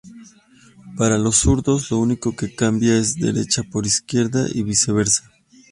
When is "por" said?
3.61-3.85